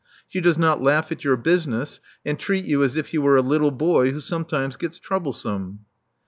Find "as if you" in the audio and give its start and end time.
2.83-3.21